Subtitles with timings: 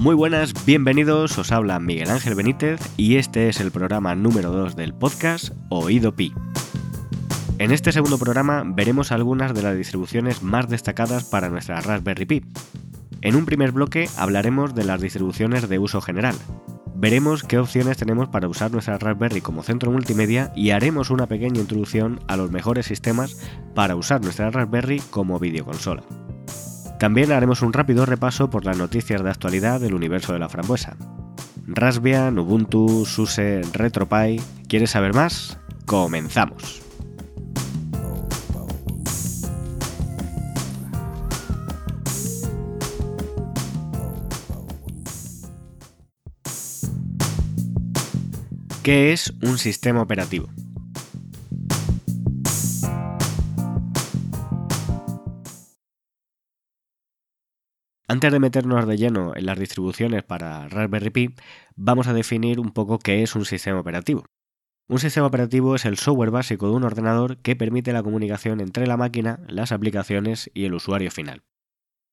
[0.00, 4.74] Muy buenas, bienvenidos, os habla Miguel Ángel Benítez y este es el programa número 2
[4.74, 6.32] del podcast Oído Pi.
[7.58, 12.42] En este segundo programa veremos algunas de las distribuciones más destacadas para nuestra Raspberry Pi.
[13.20, 16.34] En un primer bloque hablaremos de las distribuciones de uso general.
[16.94, 21.60] Veremos qué opciones tenemos para usar nuestra Raspberry como centro multimedia y haremos una pequeña
[21.60, 23.36] introducción a los mejores sistemas
[23.74, 26.04] para usar nuestra Raspberry como videoconsola.
[27.00, 30.98] También haremos un rápido repaso por las noticias de actualidad del universo de la frambuesa.
[31.66, 34.38] Raspbian, Ubuntu, SUSE, RetroPie.
[34.68, 35.58] ¿Quieres saber más?
[35.86, 36.82] ¡Comenzamos!
[48.82, 50.50] ¿Qué es un sistema operativo?
[58.10, 61.34] Antes de meternos de lleno en las distribuciones para Raspberry Pi,
[61.76, 64.24] vamos a definir un poco qué es un sistema operativo.
[64.88, 68.88] Un sistema operativo es el software básico de un ordenador que permite la comunicación entre
[68.88, 71.44] la máquina, las aplicaciones y el usuario final.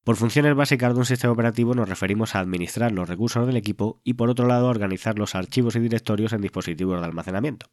[0.03, 4.00] Por funciones básicas de un sistema operativo nos referimos a administrar los recursos del equipo
[4.03, 7.72] y por otro lado a organizar los archivos y directorios en dispositivos de almacenamiento.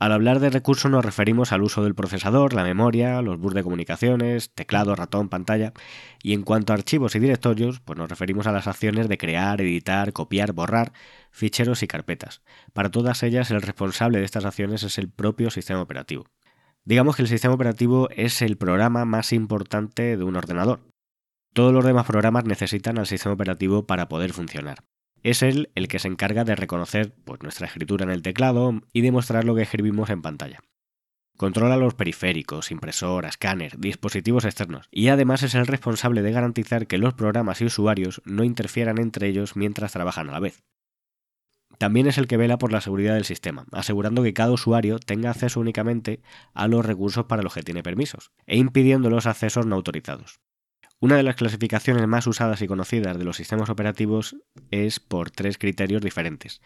[0.00, 3.62] Al hablar de recursos nos referimos al uso del procesador, la memoria, los bus de
[3.62, 5.74] comunicaciones, teclado, ratón, pantalla.
[6.22, 9.60] Y en cuanto a archivos y directorios, pues nos referimos a las acciones de crear,
[9.60, 10.94] editar, copiar, borrar
[11.30, 12.40] ficheros y carpetas.
[12.72, 16.24] Para todas ellas el responsable de estas acciones es el propio sistema operativo.
[16.82, 20.80] Digamos que el sistema operativo es el programa más importante de un ordenador.
[21.52, 24.78] Todos los demás programas necesitan al sistema operativo para poder funcionar.
[25.22, 29.02] Es él el que se encarga de reconocer pues, nuestra escritura en el teclado y
[29.02, 30.60] demostrar lo que escribimos en pantalla.
[31.36, 36.98] Controla los periféricos, impresora, escáner, dispositivos externos y además es el responsable de garantizar que
[36.98, 40.62] los programas y usuarios no interfieran entre ellos mientras trabajan a la vez.
[41.78, 45.30] También es el que vela por la seguridad del sistema, asegurando que cada usuario tenga
[45.30, 46.20] acceso únicamente
[46.52, 50.40] a los recursos para los que tiene permisos, e impidiendo los accesos no autorizados.
[51.02, 54.36] Una de las clasificaciones más usadas y conocidas de los sistemas operativos
[54.70, 56.60] es por tres criterios diferentes.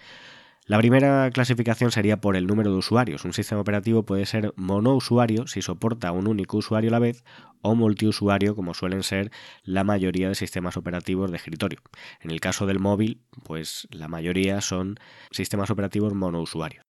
[0.66, 3.24] La primera clasificación sería por el número de usuarios.
[3.24, 7.22] Un sistema operativo puede ser monousuario si soporta un único usuario a la vez
[7.62, 9.30] o multiusuario como suelen ser
[9.62, 11.78] la mayoría de sistemas operativos de escritorio.
[12.18, 14.96] En el caso del móvil, pues la mayoría son
[15.30, 16.84] sistemas operativos monousuarios.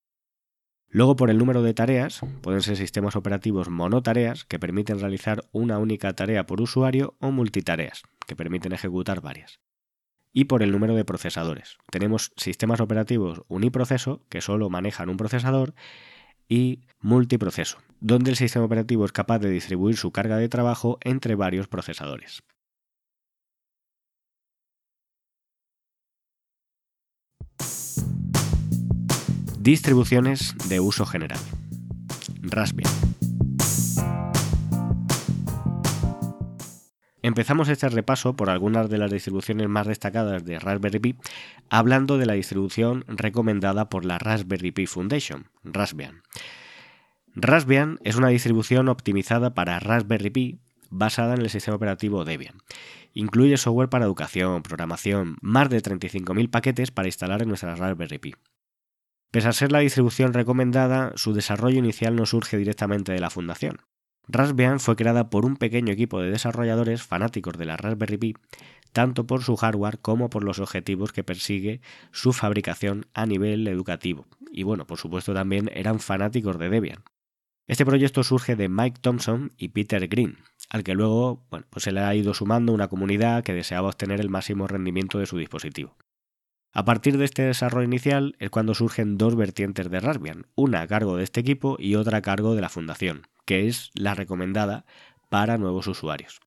[0.95, 5.77] Luego, por el número de tareas, pueden ser sistemas operativos monotareas que permiten realizar una
[5.77, 9.59] única tarea por usuario o multitareas que permiten ejecutar varias.
[10.31, 11.75] Y por el número de procesadores.
[11.91, 15.73] Tenemos sistemas operativos uniproceso que solo manejan un procesador
[16.47, 21.35] y multiproceso, donde el sistema operativo es capaz de distribuir su carga de trabajo entre
[21.35, 22.41] varios procesadores.
[29.65, 31.39] Distribuciones de uso general.
[32.43, 32.93] Raspbian.
[37.23, 41.15] Empezamos este repaso por algunas de las distribuciones más destacadas de Raspberry Pi,
[41.67, 46.21] hablando de la distribución recomendada por la Raspberry Pi Foundation, Raspbian.
[47.33, 50.59] Raspbian es una distribución optimizada para Raspberry Pi
[50.91, 52.61] basada en el sistema operativo Debian.
[53.15, 58.35] Incluye software para educación, programación, más de 35.000 paquetes para instalar en nuestra Raspberry Pi.
[59.35, 63.81] Pese a ser la distribución recomendada, su desarrollo inicial no surge directamente de la fundación.
[64.29, 68.35] Raspbian fue creada por un pequeño equipo de desarrolladores fanáticos de la Raspberry Pi,
[68.93, 71.81] tanto por su hardware como por los objetivos que persigue
[72.13, 74.25] su fabricación a nivel educativo.
[74.53, 77.03] Y bueno, por supuesto también eran fanáticos de Debian.
[77.67, 80.37] Este proyecto surge de Mike Thompson y Peter Green,
[80.69, 84.21] al que luego bueno, pues se le ha ido sumando una comunidad que deseaba obtener
[84.21, 85.93] el máximo rendimiento de su dispositivo.
[86.77, 90.87] A partir de este desarrollo inicial es cuando surgen dos vertientes de Raspbian, una a
[90.87, 94.85] cargo de este equipo y otra a cargo de la fundación, que es la recomendada
[95.29, 96.41] para nuevos usuarios.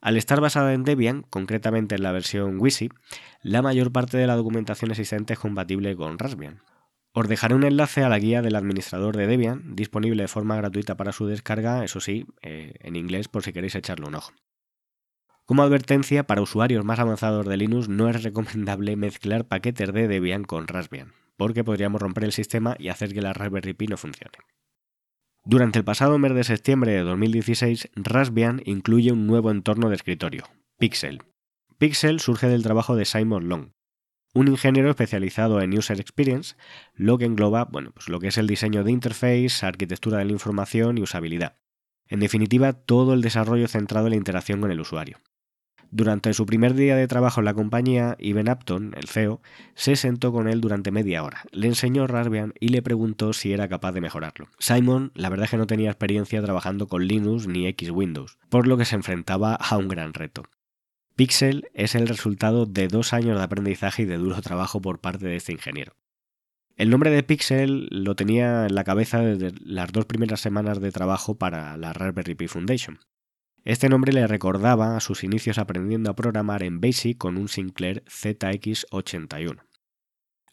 [0.00, 2.90] Al estar basada en Debian, concretamente en la versión WYSI,
[3.42, 6.62] la mayor parte de la documentación existente es compatible con Raspbian.
[7.12, 10.96] Os dejaré un enlace a la guía del administrador de Debian, disponible de forma gratuita
[10.96, 14.30] para su descarga, eso sí, eh, en inglés por si queréis echarle un ojo.
[15.50, 20.44] Como advertencia, para usuarios más avanzados de Linux no es recomendable mezclar paquetes de Debian
[20.44, 24.38] con Raspbian, porque podríamos romper el sistema y hacer que la Raspberry Pi no funcione.
[25.44, 30.44] Durante el pasado mes de septiembre de 2016, Raspbian incluye un nuevo entorno de escritorio,
[30.78, 31.20] Pixel.
[31.78, 33.70] Pixel surge del trabajo de Simon Long,
[34.34, 36.54] un ingeniero especializado en User Experience,
[36.94, 40.32] lo que engloba bueno, pues lo que es el diseño de interface, arquitectura de la
[40.32, 41.56] información y usabilidad.
[42.06, 45.18] En definitiva, todo el desarrollo centrado en la interacción con el usuario.
[45.92, 49.40] Durante su primer día de trabajo en la compañía, Ivan Upton, el CEO,
[49.74, 53.68] se sentó con él durante media hora, le enseñó Raspbian y le preguntó si era
[53.68, 54.46] capaz de mejorarlo.
[54.60, 58.68] Simon, la verdad es que no tenía experiencia trabajando con Linux ni X Windows, por
[58.68, 60.44] lo que se enfrentaba a un gran reto.
[61.16, 65.26] Pixel es el resultado de dos años de aprendizaje y de duro trabajo por parte
[65.26, 65.94] de este ingeniero.
[66.76, 70.92] El nombre de Pixel lo tenía en la cabeza desde las dos primeras semanas de
[70.92, 73.00] trabajo para la Raspberry Pi Foundation.
[73.64, 78.02] Este nombre le recordaba a sus inicios aprendiendo a programar en BASIC con un Sinclair
[78.04, 79.62] ZX81.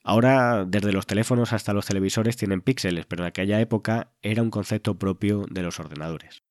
[0.03, 4.51] Ahora, desde los teléfonos hasta los televisores tienen píxeles, pero en aquella época era un
[4.51, 6.43] concepto propio de los ordenadores.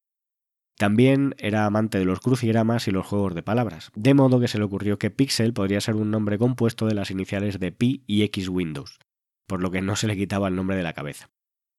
[0.77, 4.59] También era amante de los crucigramas y los juegos de palabras, de modo que se
[4.59, 8.23] le ocurrió que Pixel podría ser un nombre compuesto de las iniciales de Pi y
[8.25, 8.99] X Windows,
[9.47, 11.31] por lo que no se le quitaba el nombre de la cabeza.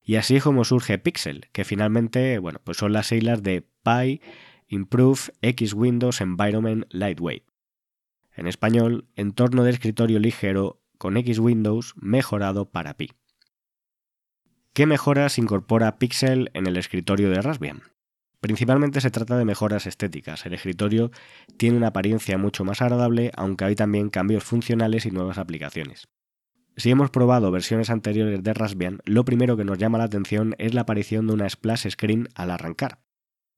[0.01, 4.21] Y así es como surge Pixel, que finalmente, bueno, pues son las siglas de Pi
[4.69, 7.43] Improve X Windows Environment Lightweight.
[8.35, 13.11] En español, entorno de escritorio ligero con X Windows mejorado para Pi.
[14.73, 17.81] ¿Qué mejoras incorpora Pixel en el escritorio de Raspbian?
[18.41, 20.45] Principalmente se trata de mejoras estéticas.
[20.45, 21.11] El escritorio
[21.55, 26.09] tiene una apariencia mucho más agradable, aunque hay también cambios funcionales y nuevas aplicaciones.
[26.75, 30.73] Si hemos probado versiones anteriores de Raspbian, lo primero que nos llama la atención es
[30.73, 32.99] la aparición de una splash screen al arrancar,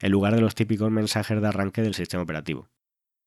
[0.01, 2.69] en lugar de los típicos mensajes de arranque del sistema operativo.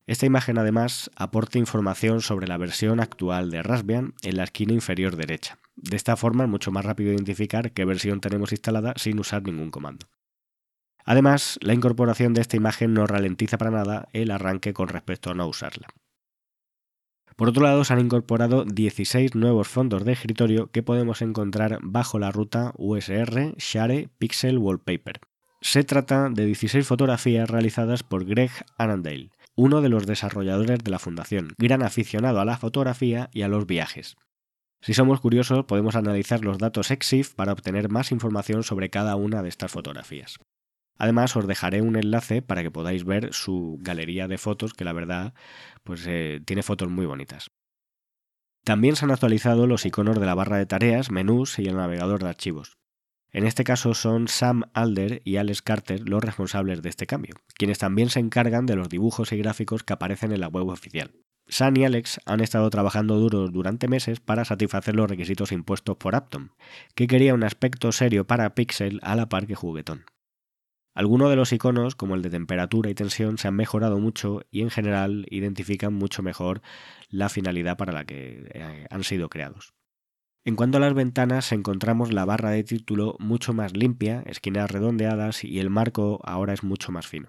[0.07, 5.17] Esta imagen además aporta información sobre la versión actual de Raspbian en la esquina inferior
[5.17, 5.59] derecha.
[5.77, 9.71] De esta forma es mucho más rápido identificar qué versión tenemos instalada sin usar ningún
[9.71, 10.09] comando.
[11.05, 15.35] Además, la incorporación de esta imagen no ralentiza para nada el arranque con respecto a
[15.35, 15.89] no usarla.
[17.37, 22.19] Por otro lado, se han incorporado 16 nuevos fondos de escritorio que podemos encontrar bajo
[22.19, 25.21] la ruta USR Share Pixel Wallpaper.
[25.65, 30.99] Se trata de 16 fotografías realizadas por Greg Annandale, uno de los desarrolladores de la
[30.99, 34.17] fundación, gran aficionado a la fotografía y a los viajes.
[34.81, 39.41] Si somos curiosos, podemos analizar los datos EXIF para obtener más información sobre cada una
[39.41, 40.41] de estas fotografías.
[40.99, 44.93] Además, os dejaré un enlace para que podáis ver su galería de fotos, que la
[44.93, 45.33] verdad,
[45.85, 47.53] pues eh, tiene fotos muy bonitas.
[48.65, 52.25] También se han actualizado los iconos de la barra de tareas, menús y el navegador
[52.25, 52.82] de archivos.
[53.33, 57.79] En este caso son Sam Alder y Alex Carter los responsables de este cambio, quienes
[57.79, 61.13] también se encargan de los dibujos y gráficos que aparecen en la web oficial.
[61.49, 66.15] Sam y Alex han estado trabajando duros durante meses para satisfacer los requisitos impuestos por
[66.15, 66.53] Apton,
[66.95, 70.05] que quería un aspecto serio para Pixel a la par que juguetón.
[70.95, 74.61] Algunos de los iconos, como el de temperatura y tensión, se han mejorado mucho y
[74.61, 76.61] en general identifican mucho mejor
[77.09, 79.73] la finalidad para la que eh, han sido creados.
[80.45, 85.45] En cuanto a las ventanas, encontramos la barra de título mucho más limpia, esquinas redondeadas
[85.45, 87.29] y el marco ahora es mucho más fino.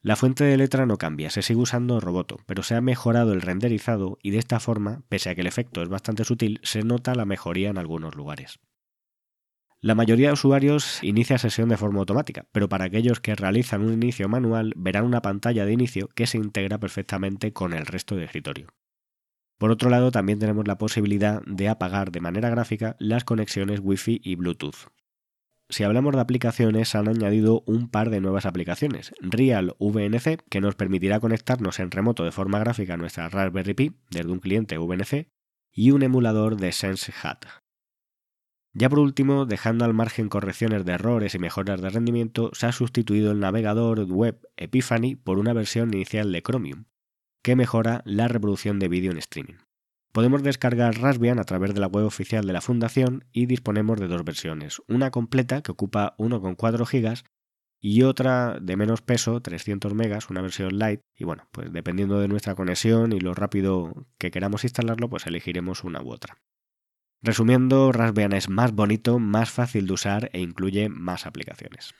[0.00, 3.42] La fuente de letra no cambia, se sigue usando Roboto, pero se ha mejorado el
[3.42, 7.14] renderizado y de esta forma, pese a que el efecto es bastante sutil, se nota
[7.14, 8.60] la mejoría en algunos lugares.
[9.82, 13.92] La mayoría de usuarios inicia sesión de forma automática, pero para aquellos que realizan un
[13.92, 18.24] inicio manual verán una pantalla de inicio que se integra perfectamente con el resto del
[18.24, 18.68] escritorio.
[19.58, 24.20] Por otro lado, también tenemos la posibilidad de apagar de manera gráfica las conexiones Wi-Fi
[24.22, 24.88] y Bluetooth.
[25.68, 29.12] Si hablamos de aplicaciones, han añadido un par de nuevas aplicaciones.
[29.20, 33.96] Real VNC, que nos permitirá conectarnos en remoto de forma gráfica a nuestra Raspberry Pi
[34.10, 35.28] desde un cliente VNC,
[35.72, 37.46] y un emulador de SenseHat,
[38.78, 42.72] ya por último, dejando al margen correcciones de errores y mejoras de rendimiento, se ha
[42.72, 46.84] sustituido el navegador web Epiphany por una versión inicial de Chromium,
[47.46, 49.54] que mejora la reproducción de vídeo en streaming.
[50.10, 54.08] Podemos descargar Raspbian a través de la web oficial de la fundación y disponemos de
[54.08, 57.22] dos versiones, una completa que ocupa 1,4 GB
[57.80, 62.26] y otra de menos peso, 300 MB, una versión light, y bueno, pues dependiendo de
[62.26, 66.38] nuestra conexión y lo rápido que queramos instalarlo, pues elegiremos una u otra.
[67.22, 71.94] Resumiendo, Raspbian es más bonito, más fácil de usar e incluye más aplicaciones.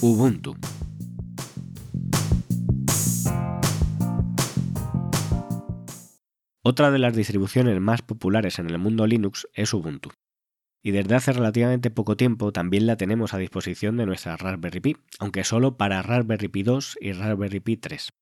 [0.00, 0.54] Ubuntu.
[6.66, 10.12] Otra de las distribuciones más populares en el mundo Linux es Ubuntu.
[10.82, 14.96] Y desde hace relativamente poco tiempo también la tenemos a disposición de nuestra Raspberry Pi,
[15.18, 18.14] aunque solo para Raspberry Pi 2 y Raspberry Pi 3.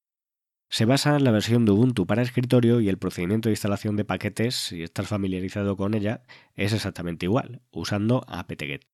[0.68, 4.04] Se basa en la versión de Ubuntu para escritorio y el procedimiento de instalación de
[4.04, 6.25] paquetes, si estás familiarizado con ella,
[6.56, 8.91] es exactamente igual, usando apt-get.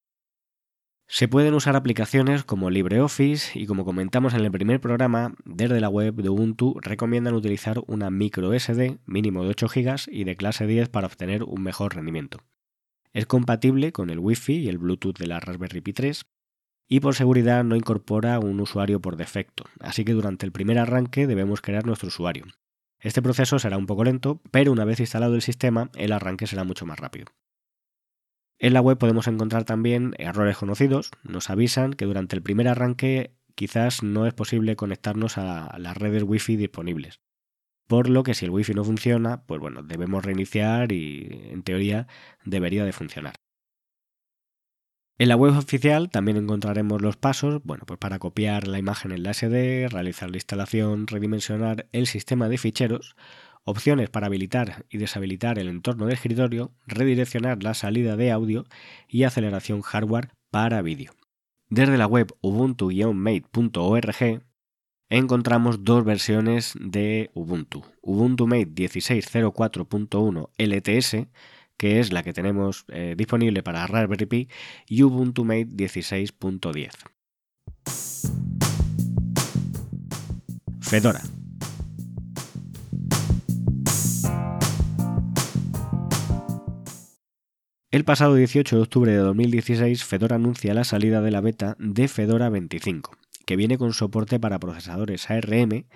[1.11, 5.89] Se pueden usar aplicaciones como LibreOffice y como comentamos en el primer programa, desde la
[5.89, 10.67] web de Ubuntu recomiendan utilizar una micro SD mínimo de 8 GB y de clase
[10.67, 12.41] 10 para obtener un mejor rendimiento.
[13.15, 16.27] Es compatible con el Wi-Fi y el Bluetooth de la Raspberry Pi 3
[16.89, 21.27] y por seguridad no incorpora un usuario por defecto, así que durante el primer arranque
[21.27, 22.45] debemos crear nuestro usuario.
[23.01, 26.65] Este proceso será un poco lento, pero una vez instalado el sistema, el arranque será
[26.65, 27.33] mucho más rápido.
[28.61, 33.33] En la web podemos encontrar también errores conocidos, nos avisan que durante el primer arranque
[33.55, 37.21] quizás no es posible conectarnos a las redes Wi-Fi disponibles.
[37.87, 42.09] Por lo que si el Wi-Fi no funciona, pues bueno, debemos reiniciar y en teoría
[42.45, 43.35] debería de funcionar.
[45.21, 49.25] En la web oficial también encontraremos los pasos, bueno, pues para copiar la imagen en
[49.25, 53.17] la SD, realizar la instalación, redimensionar el sistema de ficheros,
[53.69, 58.65] opciones para habilitar y deshabilitar el entorno de escritorio, redireccionar la salida de audio
[59.09, 61.13] y aceleración hardware para vídeo.
[61.69, 64.43] Desde la web ubuntu-mate.org
[65.11, 67.85] encontramos dos versiones de Ubuntu.
[68.03, 71.29] Ubuntu Mate 16.04.1 LTS
[71.79, 74.49] que es la que tenemos eh, disponible para Raspberry Pi,
[74.87, 76.91] y Ubuntu Mate 16.10.
[80.81, 81.23] Fedora.
[87.91, 92.07] El pasado 18 de octubre de 2016, Fedora anuncia la salida de la beta de
[92.09, 93.17] Fedora 25,
[93.47, 95.87] que viene con soporte para procesadores ARM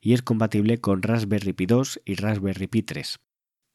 [0.00, 3.20] y es compatible con Raspberry Pi 2 y Raspberry Pi 3.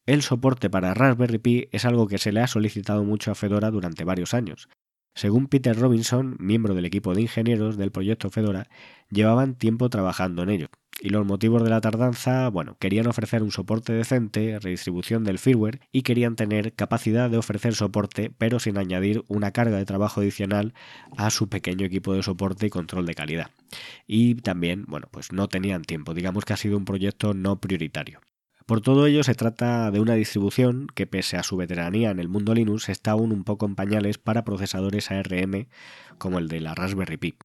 [0.07, 3.69] El soporte para Raspberry Pi es algo que se le ha solicitado mucho a Fedora
[3.69, 4.69] durante varios años.
[5.13, 8.69] Según Peter Robinson, miembro del equipo de ingenieros del proyecto Fedora,
[9.11, 10.67] llevaban tiempo trabajando en ello.
[10.99, 15.81] Y los motivos de la tardanza, bueno, querían ofrecer un soporte decente, redistribución del firmware
[15.91, 20.73] y querían tener capacidad de ofrecer soporte, pero sin añadir una carga de trabajo adicional
[21.15, 23.51] a su pequeño equipo de soporte y control de calidad.
[24.07, 28.19] Y también, bueno, pues no tenían tiempo, digamos que ha sido un proyecto no prioritario.
[28.65, 32.27] Por todo ello, se trata de una distribución que, pese a su veteranía en el
[32.27, 35.67] mundo Linux, está aún un poco en pañales para procesadores ARM
[36.17, 37.35] como el de la Raspberry Pi.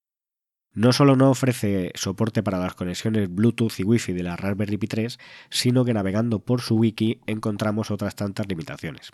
[0.74, 4.86] No solo no ofrece soporte para las conexiones Bluetooth y Wi-Fi de la Raspberry Pi
[4.86, 5.18] 3,
[5.50, 9.10] sino que navegando por su wiki encontramos otras tantas limitaciones.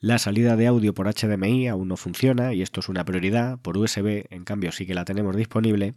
[0.00, 3.76] La salida de audio por HDMI aún no funciona y esto es una prioridad, por
[3.76, 5.94] USB en cambio sí que la tenemos disponible,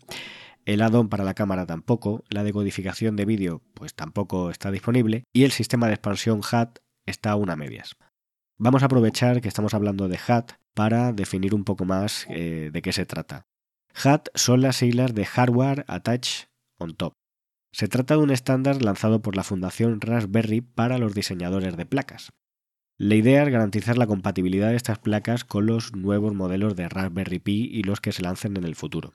[0.66, 5.46] el add-on para la cámara tampoco, la decodificación de vídeo pues tampoco está disponible y
[5.46, 7.96] el sistema de expansión HAT está aún a medias.
[8.58, 12.82] Vamos a aprovechar que estamos hablando de HAT para definir un poco más eh, de
[12.82, 13.48] qué se trata.
[14.00, 16.46] HAT son las siglas de Hardware Attach
[16.78, 17.14] on Top.
[17.72, 22.32] Se trata de un estándar lanzado por la Fundación Raspberry para los diseñadores de placas.
[23.00, 27.40] La idea es garantizar la compatibilidad de estas placas con los nuevos modelos de Raspberry
[27.40, 29.14] Pi y los que se lancen en el futuro.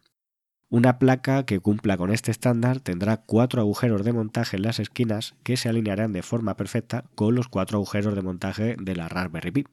[0.68, 5.36] Una placa que cumpla con este estándar tendrá cuatro agujeros de montaje en las esquinas
[5.44, 9.52] que se alinearán de forma perfecta con los cuatro agujeros de montaje de la Raspberry
[9.52, 9.64] Pi.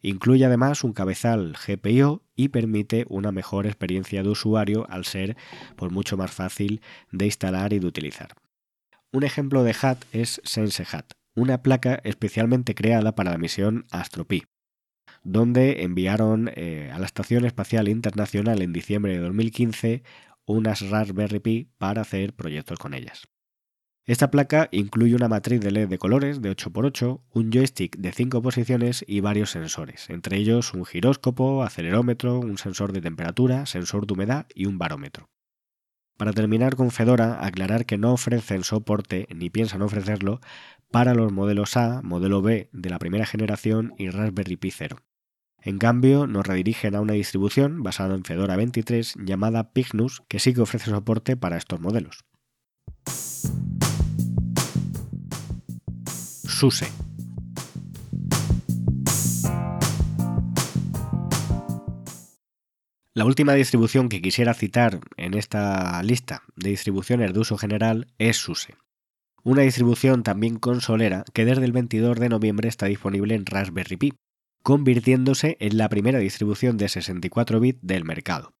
[0.00, 5.36] Incluye además un cabezal GPIO y permite una mejor experiencia de usuario al ser
[5.76, 8.34] por mucho más fácil de instalar y de utilizar.
[9.12, 14.44] Un ejemplo de HAT es SenseHAT, una placa especialmente creada para la misión AstroPi,
[15.24, 20.02] donde enviaron eh, a la Estación Espacial Internacional en diciembre de 2015
[20.46, 23.28] unas Raspberry Pi para hacer proyectos con ellas.
[24.08, 28.40] Esta placa incluye una matriz de LED de colores de 8x8, un joystick de 5
[28.40, 34.14] posiciones y varios sensores, entre ellos un giróscopo, acelerómetro, un sensor de temperatura, sensor de
[34.14, 35.28] humedad y un barómetro.
[36.16, 40.40] Para terminar con Fedora, aclarar que no ofrecen soporte, ni piensan ofrecerlo,
[40.90, 45.02] para los modelos A, modelo B de la primera generación y Raspberry Pi 0.
[45.60, 50.54] En cambio, nos redirigen a una distribución basada en Fedora 23 llamada Pignus, que sí
[50.54, 52.24] que ofrece soporte para estos modelos.
[56.58, 56.88] SUSE.
[63.14, 68.38] La última distribución que quisiera citar en esta lista de distribuciones de uso general es
[68.38, 68.74] SUSE,
[69.44, 74.14] una distribución también consolera que desde el 22 de noviembre está disponible en Raspberry Pi,
[74.64, 78.52] convirtiéndose en la primera distribución de 64 bits del mercado.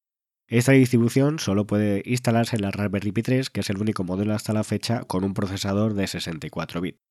[0.47, 4.35] Esta distribución solo puede instalarse en la Raspberry Pi 3, que es el único modelo
[4.35, 7.08] hasta la fecha con un procesador de 64 bits.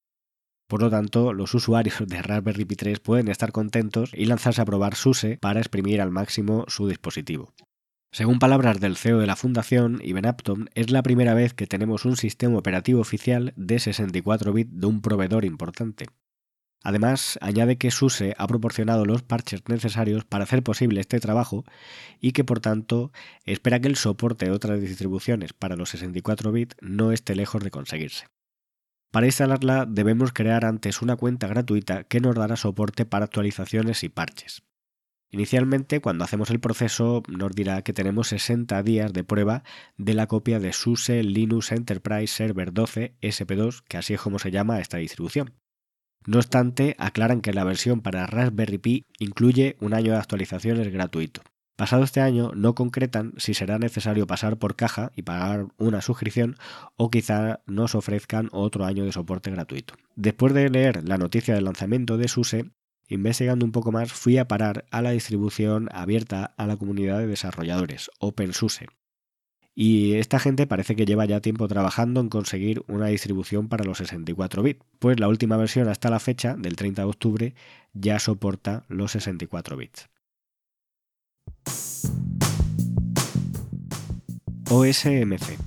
[0.67, 4.65] Por lo tanto, los usuarios de Raspberry Pi 3 pueden estar contentos y lanzarse a
[4.65, 7.53] probar SUSE para exprimir al máximo su dispositivo.
[8.11, 12.05] Según palabras del CEO de la fundación, Ivan Upton, es la primera vez que tenemos
[12.05, 16.07] un sistema operativo oficial de 64 bits de un proveedor importante,
[16.83, 21.65] Además, añade que SUSE ha proporcionado los parches necesarios para hacer posible este trabajo
[22.21, 23.11] y que por tanto
[23.43, 27.71] espera que el soporte de otras distribuciones para los 64 bits no esté lejos de
[27.71, 28.27] conseguirse.
[29.11, 34.09] Para instalarla debemos crear antes una cuenta gratuita que nos dará soporte para actualizaciones y
[34.09, 34.63] parches.
[35.29, 39.63] Inicialmente, cuando hacemos el proceso, nos dirá que tenemos 60 días de prueba
[39.97, 44.51] de la copia de SUSE Linux Enterprise Server 12 SP2, que así es como se
[44.51, 45.53] llama esta distribución.
[46.25, 51.41] No obstante, aclaran que la versión para Raspberry Pi incluye un año de actualizaciones gratuito.
[51.77, 56.57] Pasado este año, no concretan si será necesario pasar por caja y pagar una suscripción
[56.97, 59.93] o quizá nos ofrezcan otro año de soporte gratuito.
[60.15, 62.71] Después de leer la noticia del lanzamiento de SUSE,
[63.09, 67.27] Investigando un poco más, fui a parar a la distribución abierta a la comunidad de
[67.27, 68.87] desarrolladores, OpenSUSE.
[69.73, 73.99] Y esta gente parece que lleva ya tiempo trabajando en conseguir una distribución para los
[73.99, 77.55] 64 bits, pues la última versión hasta la fecha, del 30 de octubre,
[77.93, 80.09] ya soporta los 64 bits.
[84.69, 85.57] OSMC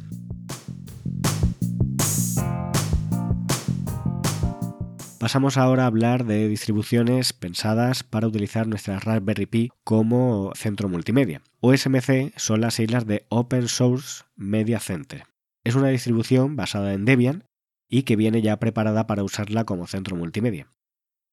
[5.21, 11.43] Pasamos ahora a hablar de distribuciones pensadas para utilizar nuestra Raspberry Pi como centro multimedia.
[11.61, 15.25] OSMC son las siglas de Open Source Media Center.
[15.63, 17.45] Es una distribución basada en Debian
[17.87, 20.69] y que viene ya preparada para usarla como centro multimedia.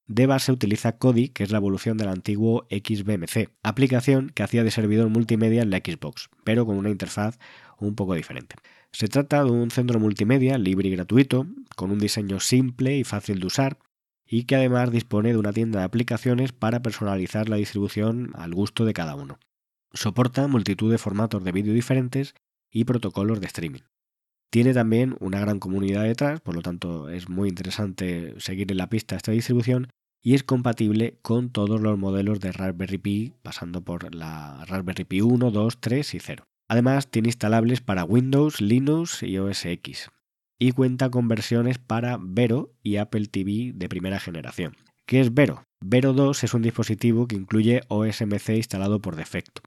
[0.08, 4.72] De base utiliza Kodi, que es la evolución del antiguo XBMC, aplicación que hacía de
[4.72, 7.38] servidor multimedia en la Xbox, pero con una interfaz
[7.78, 8.56] un poco diferente.
[8.94, 11.46] Se trata de un centro multimedia libre y gratuito,
[11.76, 13.80] con un diseño simple y fácil de usar,
[14.26, 18.86] y que además dispone de una tienda de aplicaciones para personalizar la distribución al gusto
[18.86, 19.40] de cada uno.
[19.94, 22.34] Soporta multitud de formatos de vídeo diferentes
[22.72, 23.82] y protocolos de streaming.
[24.50, 28.89] Tiene también una gran comunidad detrás, por lo tanto es muy interesante seguir en la
[28.89, 29.89] pista esta distribución
[30.24, 35.22] y es compatible con todos los modelos de Raspberry Pi, pasando por la Raspberry Pi
[35.22, 36.44] 1, 2, 3 y 0.
[36.70, 40.10] Además, tiene instalables para Windows, Linux y OS X.
[40.60, 44.75] Y cuenta con versiones para Vero y Apple TV de primera generación.
[45.06, 45.63] ¿Qué es Vero?
[45.80, 49.62] Vero 2 es un dispositivo que incluye OSMC instalado por defecto.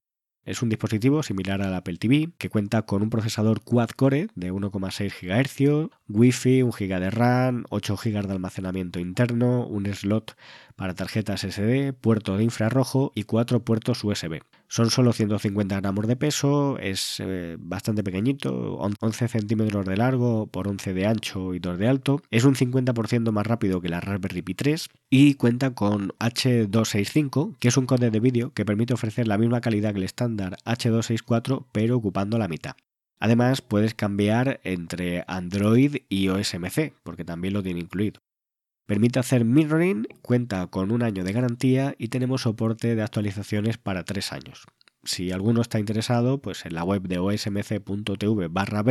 [0.44, 5.12] Es un dispositivo similar al Apple TV que cuenta con un procesador quad-core de 1,6
[5.20, 10.36] GHz, Wi-Fi, 1 GB de RAM, 8 GB de almacenamiento interno, un slot
[10.80, 14.40] para tarjetas SD, puerto de infrarrojo y 4 puertos USB.
[14.66, 20.68] Son solo 150 gramos de peso, es eh, bastante pequeñito, 11 centímetros de largo por
[20.68, 22.22] 11 de ancho y 2 de alto.
[22.30, 27.68] Es un 50% más rápido que la Raspberry Pi 3 y cuenta con H265, que
[27.68, 31.66] es un código de vídeo que permite ofrecer la misma calidad que el estándar H264,
[31.72, 32.72] pero ocupando la mitad.
[33.18, 38.22] Además, puedes cambiar entre Android y OSMC, porque también lo tiene incluido.
[38.90, 44.02] Permite hacer mirroring, cuenta con un año de garantía y tenemos soporte de actualizaciones para
[44.02, 44.66] tres años.
[45.04, 48.82] Si alguno está interesado, pues en la web de osmc.tv barra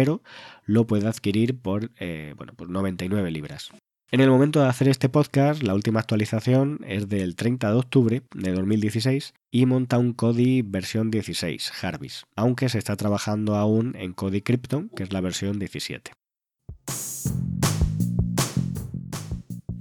[0.64, 3.72] lo puede adquirir por, eh, bueno, por 99 libras.
[4.10, 8.22] En el momento de hacer este podcast, la última actualización es del 30 de octubre
[8.34, 14.14] de 2016 y monta un Kodi versión 16, Jarvis, aunque se está trabajando aún en
[14.14, 16.14] Kodi Krypton, que es la versión 17.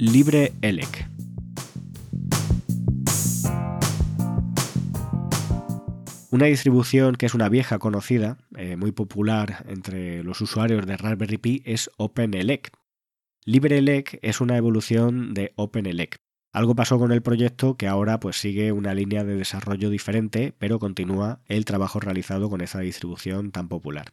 [0.01, 1.11] LibreElec.
[6.31, 11.39] Una distribución que es una vieja conocida, eh, muy popular entre los usuarios de Raspberry
[11.39, 12.71] Pi, es OpenELEC.
[13.45, 16.15] LibreELEC es una evolución de OpenELEC.
[16.53, 20.79] Algo pasó con el proyecto que ahora pues sigue una línea de desarrollo diferente, pero
[20.79, 24.07] continúa el trabajo realizado con esa distribución tan popular.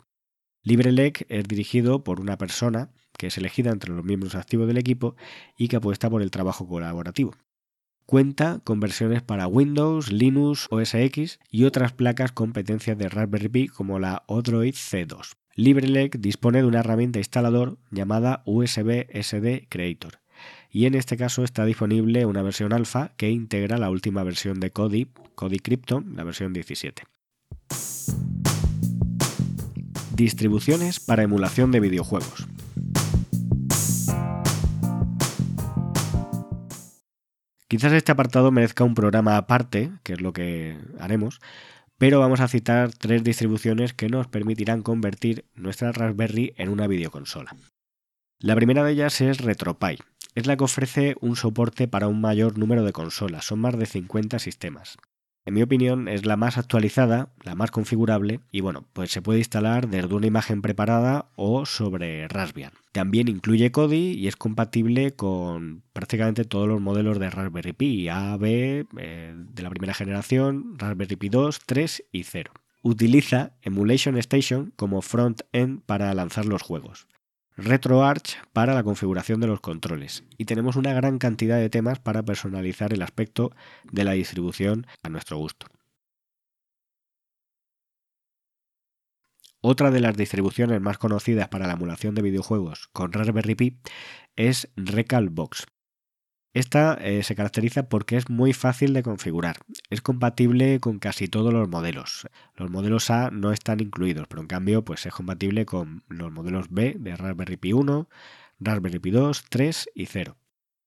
[0.63, 5.15] LibreELEC es dirigido por una persona que es elegida entre los miembros activos del equipo
[5.57, 7.33] y que apuesta por el trabajo colaborativo.
[8.05, 13.67] Cuenta con versiones para Windows, Linux, OS X y otras placas competencias de Raspberry Pi
[13.67, 15.33] como la Odroid C2.
[15.55, 20.19] LibreLec dispone de una herramienta instalador llamada USB SD Creator
[20.69, 24.71] y en este caso está disponible una versión alfa que integra la última versión de
[24.71, 27.03] Kodi, Kodi Krypton, la versión 17.
[30.13, 32.47] Distribuciones para emulación de videojuegos.
[37.67, 41.39] Quizás este apartado merezca un programa aparte, que es lo que haremos,
[41.97, 47.55] pero vamos a citar tres distribuciones que nos permitirán convertir nuestra Raspberry en una videoconsola.
[48.39, 49.99] La primera de ellas es RetroPie.
[50.35, 53.85] Es la que ofrece un soporte para un mayor número de consolas, son más de
[53.85, 54.97] 50 sistemas.
[55.47, 59.37] En mi opinión es la más actualizada, la más configurable y bueno, pues se puede
[59.37, 62.71] instalar desde una imagen preparada o sobre Raspbian.
[62.91, 68.35] También incluye Kodi y es compatible con prácticamente todos los modelos de Raspberry Pi, A,
[68.37, 72.51] B, eh, de la primera generación, Raspberry Pi 2, 3 y 0.
[72.81, 77.07] Utiliza Emulation Station como front-end para lanzar los juegos.
[77.57, 82.23] RetroArch para la configuración de los controles y tenemos una gran cantidad de temas para
[82.23, 83.51] personalizar el aspecto
[83.91, 85.67] de la distribución a nuestro gusto.
[89.61, 93.79] Otra de las distribuciones más conocidas para la emulación de videojuegos con Raspberry Pi
[94.35, 95.65] es Recalbox.
[96.55, 99.57] Esta eh, se caracteriza porque es muy fácil de configurar.
[99.89, 102.29] Es compatible con casi todos los modelos.
[102.55, 106.67] Los modelos A no están incluidos, pero en cambio pues es compatible con los modelos
[106.69, 108.07] B de Raspberry Pi 1,
[108.61, 110.37] Raspberry Pi 2, 3 y 0.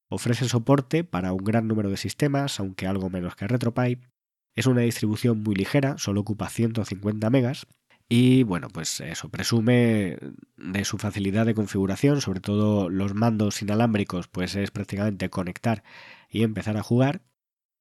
[0.08, 4.00] Ofrece soporte para un gran número de sistemas, aunque algo menos que RetroPie.
[4.54, 7.66] Es una distribución muy ligera, solo ocupa 150 megas
[8.08, 10.18] y bueno, pues eso, presume
[10.56, 15.84] de su facilidad de configuración, sobre todo los mandos inalámbricos, pues es prácticamente conectar
[16.30, 17.22] y empezar a jugar.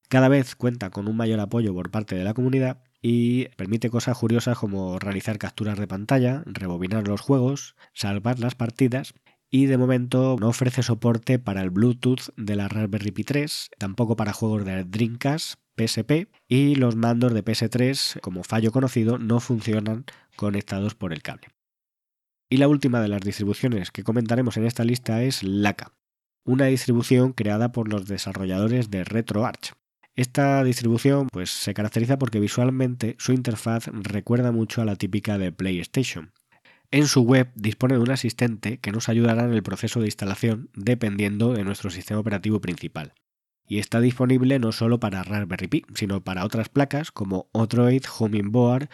[0.10, 4.18] Cada vez cuenta con un mayor apoyo por parte de la comunidad y permite cosas
[4.18, 9.14] curiosas como realizar capturas de pantalla, rebobinar los juegos, salvar las partidas
[9.50, 14.16] y de momento no ofrece soporte para el Bluetooth de la Raspberry Pi 3, tampoco
[14.18, 20.06] para juegos de Dreamcast, PSP y los mandos de PS3, como fallo conocido, no funcionan
[20.36, 21.48] conectados por el cable.
[22.50, 25.94] Y la última de las distribuciones que comentaremos en esta lista es Laka,
[26.46, 29.74] una distribución creada por los desarrolladores de RetroArch.
[30.16, 35.52] Esta distribución pues, se caracteriza porque visualmente su interfaz recuerda mucho a la típica de
[35.52, 36.32] PlayStation.
[36.90, 40.70] En su web dispone de un asistente que nos ayudará en el proceso de instalación
[40.74, 43.14] dependiendo de nuestro sistema operativo principal
[43.68, 48.04] y está disponible no solo para Raspberry Pi, sino para otras placas como Odroid,
[48.46, 48.90] Board,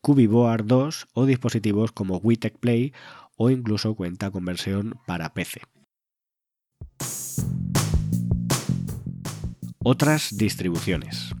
[0.00, 2.92] Cubiboard 2 o dispositivos como WeTech Play
[3.36, 5.62] o incluso cuenta con versión para PC.
[9.78, 11.32] Otras distribuciones.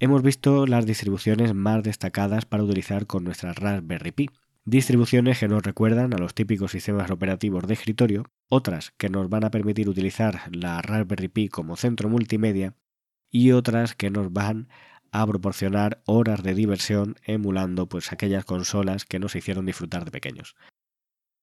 [0.00, 4.30] Hemos visto las distribuciones más destacadas para utilizar con nuestra Raspberry Pi,
[4.70, 9.44] distribuciones que nos recuerdan a los típicos sistemas operativos de escritorio, otras que nos van
[9.44, 12.74] a permitir utilizar la Raspberry Pi como centro multimedia
[13.30, 14.68] y otras que nos van
[15.10, 20.54] a proporcionar horas de diversión emulando pues aquellas consolas que nos hicieron disfrutar de pequeños.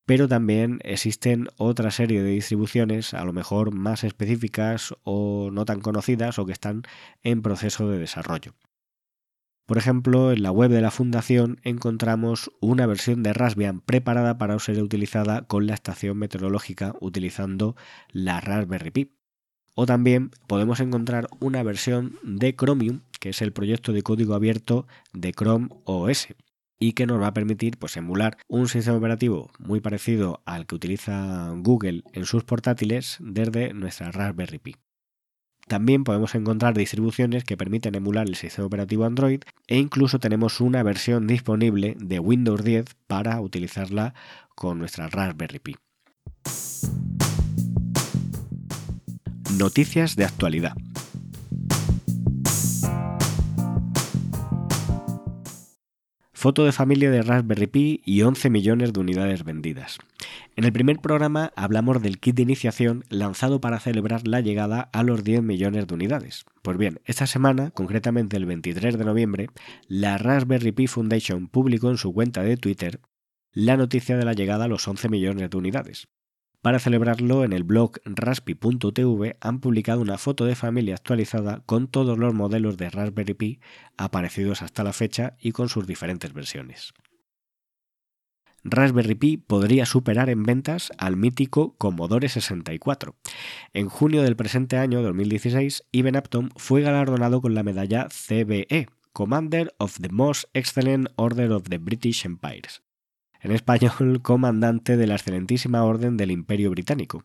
[0.05, 5.81] Pero también existen otra serie de distribuciones, a lo mejor más específicas o no tan
[5.81, 6.83] conocidas o que están
[7.23, 8.53] en proceso de desarrollo.
[9.65, 14.57] Por ejemplo, en la web de la fundación encontramos una versión de Raspbian preparada para
[14.59, 17.75] ser utilizada con la estación meteorológica utilizando
[18.11, 19.11] la Raspberry Pi.
[19.73, 24.85] O también podemos encontrar una versión de Chromium, que es el proyecto de código abierto
[25.13, 26.27] de Chrome OS,
[26.77, 30.75] y que nos va a permitir pues, emular un sistema operativo muy parecido al que
[30.75, 34.75] utiliza Google en sus portátiles desde nuestra Raspberry Pi.
[35.67, 40.83] También podemos encontrar distribuciones que permiten emular el sistema operativo Android e incluso tenemos una
[40.83, 44.13] versión disponible de Windows 10 para utilizarla
[44.53, 45.75] con nuestra Raspberry Pi.
[49.57, 50.75] Noticias de actualidad.
[56.31, 59.97] Foto de familia de Raspberry Pi y 11 millones de unidades vendidas.
[60.57, 65.03] En el primer programa hablamos del kit de iniciación lanzado para celebrar la llegada a
[65.03, 66.45] los 10 millones de unidades.
[66.61, 69.49] Pues bien, esta semana, concretamente el 23 de noviembre,
[69.89, 73.01] la Raspberry Pi Foundation publicó en su cuenta de Twitter
[73.51, 76.07] la noticia de la llegada a los 11 millones de unidades.
[76.61, 82.17] Para celebrarlo, en el blog raspi.tv han publicado una foto de familia actualizada con todos
[82.17, 83.59] los modelos de Raspberry Pi
[83.97, 86.93] aparecidos hasta la fecha y con sus diferentes versiones.
[88.67, 93.15] Raspberry Pi podría superar en ventas al mítico Commodore 64.
[93.73, 99.75] En junio del presente año 2016, Ivan Apton fue galardonado con la medalla CBE, Commander
[99.77, 102.81] of the Most Excellent Order of the British Empires,
[103.39, 107.23] en español comandante de la excelentísima Orden del Imperio Británico,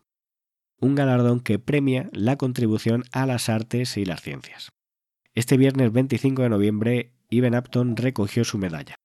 [0.79, 4.73] un galardón que premia la contribución a las artes y las ciencias.
[5.33, 9.00] Este viernes 25 de noviembre, Ivan Apton recogió su medalla.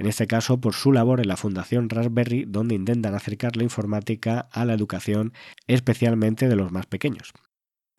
[0.00, 4.48] En este caso, por su labor en la Fundación Raspberry, donde intentan acercar la informática
[4.50, 5.34] a la educación,
[5.66, 7.34] especialmente de los más pequeños.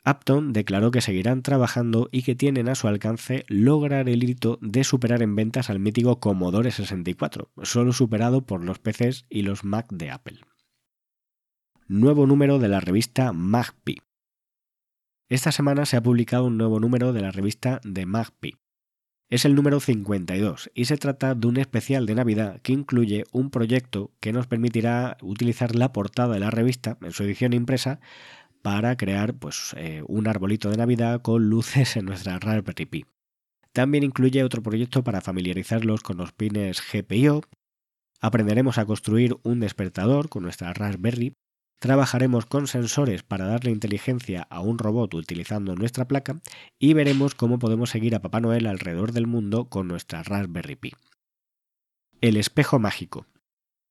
[0.03, 4.83] Apton declaró que seguirán trabajando y que tienen a su alcance lograr el hito de
[4.83, 9.85] superar en ventas al mítico Commodore 64, solo superado por los PCs y los Mac
[9.91, 10.39] de Apple.
[11.87, 14.01] Nuevo número de la revista MagPi.
[15.29, 18.60] Esta semana se ha publicado un nuevo número de la revista de MagPi.
[19.31, 23.49] Es el número 52 y se trata de un especial de Navidad que incluye un
[23.49, 28.01] proyecto que nos permitirá utilizar la portada de la revista en su edición impresa
[28.61, 33.05] para crear pues, eh, un arbolito de Navidad con luces en nuestra Raspberry Pi.
[33.71, 37.41] También incluye otro proyecto para familiarizarlos con los pines GPIO.
[38.19, 41.37] Aprenderemos a construir un despertador con nuestra Raspberry.
[41.81, 46.39] Trabajaremos con sensores para darle inteligencia a un robot utilizando nuestra placa
[46.77, 50.93] y veremos cómo podemos seguir a Papá Noel alrededor del mundo con nuestra Raspberry Pi.
[52.21, 53.25] El espejo mágico.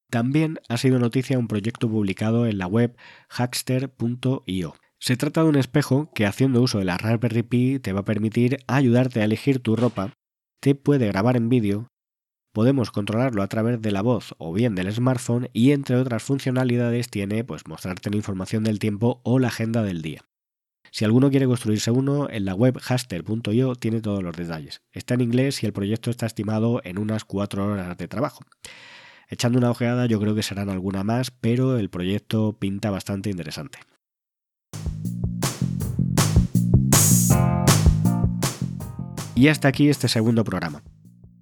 [0.09, 2.96] También ha sido noticia un proyecto publicado en la web
[3.29, 4.76] hackster.io.
[5.00, 8.05] Se trata de un espejo que haciendo uso de la Raspberry Pi te va a
[8.05, 10.12] permitir ayudarte a elegir tu ropa,
[10.61, 11.88] te puede grabar en vídeo,
[12.52, 17.08] podemos controlarlo a través de la voz o bien del smartphone y entre otras funcionalidades
[17.08, 20.24] tiene pues mostrarte la información del tiempo o la agenda del día.
[20.92, 24.82] Si alguno quiere construirse uno, en la web haster.io tiene todos los detalles.
[24.90, 28.40] Está en inglés y el proyecto está estimado en unas 4 horas de trabajo.
[29.28, 33.78] Echando una ojeada yo creo que serán alguna más, pero el proyecto pinta bastante interesante.
[39.36, 40.82] Y hasta aquí este segundo programa.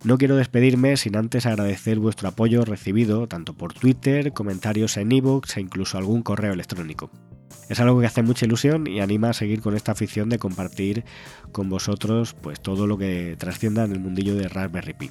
[0.05, 5.57] No quiero despedirme sin antes agradecer vuestro apoyo recibido tanto por Twitter, comentarios en ebooks
[5.57, 7.11] e incluso algún correo electrónico.
[7.69, 11.05] Es algo que hace mucha ilusión y anima a seguir con esta afición de compartir
[11.51, 15.11] con vosotros pues todo lo que trascienda en el mundillo de Raspberry Pi.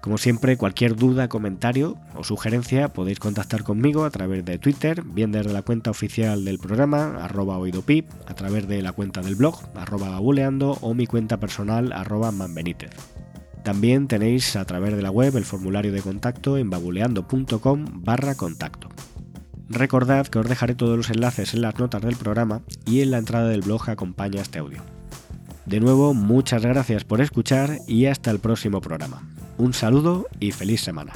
[0.00, 5.30] Como siempre, cualquier duda, comentario o sugerencia podéis contactar conmigo a través de Twitter, bien
[5.30, 10.18] desde la cuenta oficial del programa, arroba a través de la cuenta del blog, arroba
[10.18, 12.32] o mi cuenta personal, arroba.
[13.62, 18.88] También tenéis a través de la web el formulario de contacto en babuleando.com barra contacto.
[19.68, 23.18] Recordad que os dejaré todos los enlaces en las notas del programa y en la
[23.18, 24.82] entrada del blog que acompaña este audio.
[25.66, 29.22] De nuevo, muchas gracias por escuchar y hasta el próximo programa.
[29.58, 31.12] Un saludo y feliz semana.